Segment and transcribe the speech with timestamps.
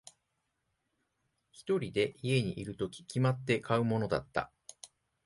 [1.51, 4.51] 一人で家にいるとき、決まって買うものだった。